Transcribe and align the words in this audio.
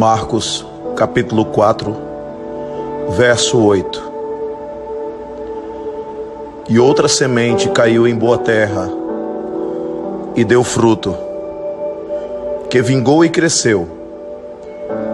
Marcos, 0.00 0.66
capítulo 0.96 1.44
4, 1.44 1.94
verso 3.10 3.62
8. 3.62 4.02
E 6.70 6.78
outra 6.78 7.06
semente 7.06 7.68
caiu 7.68 8.08
em 8.08 8.14
boa 8.14 8.38
terra 8.38 8.90
e 10.34 10.42
deu 10.42 10.64
fruto, 10.64 11.14
que 12.70 12.80
vingou 12.80 13.26
e 13.26 13.28
cresceu. 13.28 13.86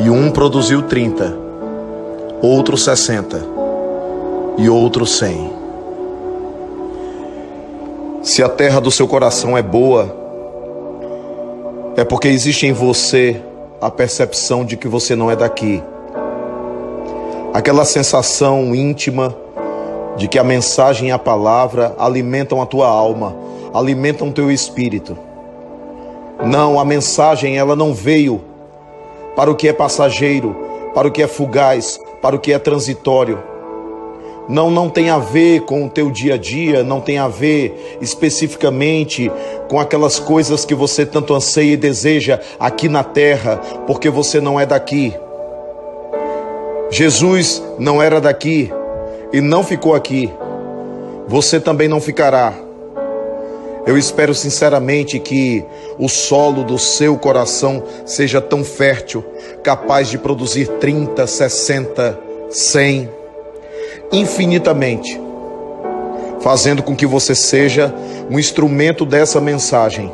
E 0.00 0.10
um 0.10 0.32
produziu 0.32 0.82
trinta, 0.82 1.32
outro 2.42 2.76
sessenta 2.76 3.40
e 4.58 4.68
outro 4.68 5.06
cem. 5.06 5.48
Se 8.20 8.42
a 8.42 8.48
terra 8.48 8.80
do 8.80 8.90
seu 8.90 9.06
coração 9.06 9.56
é 9.56 9.62
boa, 9.62 10.12
é 11.96 12.02
porque 12.02 12.26
existe 12.26 12.66
em 12.66 12.72
você 12.72 13.40
a 13.82 13.90
percepção 13.90 14.64
de 14.64 14.76
que 14.76 14.86
você 14.86 15.16
não 15.16 15.28
é 15.28 15.34
daqui. 15.34 15.82
Aquela 17.52 17.84
sensação 17.84 18.72
íntima 18.76 19.36
de 20.16 20.28
que 20.28 20.38
a 20.38 20.44
mensagem 20.44 21.08
e 21.08 21.10
a 21.10 21.18
palavra 21.18 21.92
alimentam 21.98 22.62
a 22.62 22.66
tua 22.66 22.86
alma, 22.86 23.34
alimentam 23.74 24.28
o 24.28 24.32
teu 24.32 24.52
espírito. 24.52 25.18
Não, 26.46 26.78
a 26.78 26.84
mensagem 26.84 27.58
ela 27.58 27.74
não 27.74 27.92
veio 27.92 28.40
para 29.34 29.50
o 29.50 29.56
que 29.56 29.66
é 29.66 29.72
passageiro, 29.72 30.54
para 30.94 31.08
o 31.08 31.10
que 31.10 31.20
é 31.20 31.26
fugaz, 31.26 31.98
para 32.22 32.36
o 32.36 32.38
que 32.38 32.52
é 32.52 32.60
transitório. 32.60 33.42
Não, 34.48 34.70
não 34.70 34.88
tem 34.88 35.08
a 35.08 35.18
ver 35.18 35.60
com 35.62 35.84
o 35.84 35.88
teu 35.88 36.10
dia 36.10 36.34
a 36.34 36.36
dia, 36.36 36.82
não 36.82 37.00
tem 37.00 37.18
a 37.18 37.28
ver 37.28 37.98
especificamente 38.00 39.30
com 39.68 39.78
aquelas 39.78 40.18
coisas 40.18 40.64
que 40.64 40.74
você 40.74 41.06
tanto 41.06 41.32
anseia 41.32 41.74
e 41.74 41.76
deseja 41.76 42.40
aqui 42.58 42.88
na 42.88 43.04
terra, 43.04 43.56
porque 43.86 44.10
você 44.10 44.40
não 44.40 44.58
é 44.58 44.66
daqui. 44.66 45.14
Jesus 46.90 47.62
não 47.78 48.02
era 48.02 48.20
daqui 48.20 48.70
e 49.32 49.40
não 49.40 49.62
ficou 49.62 49.94
aqui. 49.94 50.30
Você 51.28 51.60
também 51.60 51.88
não 51.88 52.00
ficará. 52.00 52.52
Eu 53.86 53.96
espero 53.96 54.34
sinceramente 54.34 55.18
que 55.18 55.64
o 55.98 56.08
solo 56.08 56.62
do 56.62 56.78
seu 56.78 57.16
coração 57.16 57.82
seja 58.04 58.40
tão 58.40 58.62
fértil, 58.62 59.24
capaz 59.62 60.08
de 60.08 60.18
produzir 60.18 60.68
30, 60.78 61.26
60, 61.26 62.18
100, 62.50 63.08
infinitamente, 64.12 65.18
fazendo 66.40 66.82
com 66.82 66.94
que 66.94 67.06
você 67.06 67.34
seja 67.34 67.94
um 68.30 68.38
instrumento 68.38 69.06
dessa 69.06 69.40
mensagem. 69.40 70.12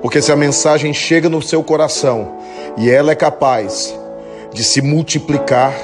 Porque 0.00 0.22
se 0.22 0.32
a 0.32 0.36
mensagem 0.36 0.92
chega 0.94 1.28
no 1.28 1.42
seu 1.42 1.62
coração 1.62 2.36
e 2.76 2.90
ela 2.90 3.12
é 3.12 3.14
capaz 3.14 3.94
de 4.52 4.64
se 4.64 4.80
multiplicar, 4.80 5.74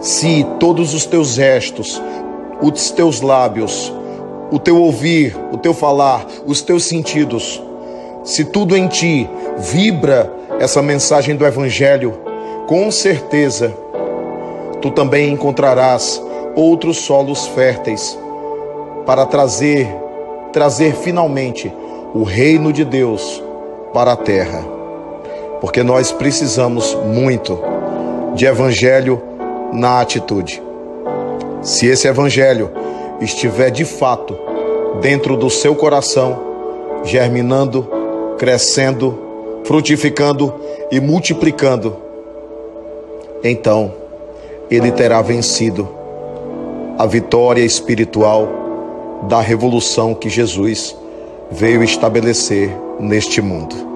se 0.00 0.44
todos 0.58 0.94
os 0.94 1.04
teus 1.06 1.34
gestos, 1.34 2.02
os 2.60 2.90
teus 2.90 3.20
lábios, 3.20 3.92
o 4.50 4.58
teu 4.58 4.76
ouvir, 4.76 5.36
o 5.52 5.58
teu 5.58 5.72
falar, 5.72 6.26
os 6.46 6.62
teus 6.62 6.84
sentidos, 6.84 7.62
se 8.24 8.44
tudo 8.44 8.76
em 8.76 8.88
ti 8.88 9.28
vibra 9.58 10.32
essa 10.58 10.82
mensagem 10.82 11.36
do 11.36 11.46
Evangelho, 11.46 12.18
com 12.66 12.90
certeza 12.90 13.74
tu 14.80 14.90
também 14.90 15.32
encontrarás 15.32 16.22
outros 16.54 16.98
solos 16.98 17.46
férteis 17.48 18.18
para 19.06 19.26
trazer, 19.26 19.88
trazer 20.52 20.94
finalmente 20.94 21.72
o 22.14 22.22
reino 22.22 22.72
de 22.72 22.84
Deus 22.84 23.42
para 23.92 24.12
a 24.12 24.16
terra. 24.16 24.64
Porque 25.60 25.82
nós 25.82 26.12
precisamos 26.12 26.94
muito 26.94 27.58
de 28.34 28.46
Evangelho 28.46 29.20
na 29.72 30.00
atitude. 30.00 30.62
Se 31.62 31.86
esse 31.86 32.08
evangelho 32.08 32.70
estiver 33.20 33.70
de 33.70 33.84
fato 33.84 34.36
dentro 35.00 35.36
do 35.36 35.50
seu 35.50 35.74
coração, 35.74 36.40
germinando, 37.04 37.86
crescendo, 38.38 39.18
frutificando 39.64 40.54
e 40.90 41.00
multiplicando, 41.00 41.96
então 43.44 43.92
ele 44.70 44.90
terá 44.90 45.20
vencido 45.20 45.99
a 47.00 47.06
vitória 47.06 47.64
espiritual 47.64 48.46
da 49.26 49.40
revolução 49.40 50.14
que 50.14 50.28
Jesus 50.28 50.94
veio 51.50 51.82
estabelecer 51.82 52.76
neste 53.00 53.40
mundo. 53.40 53.89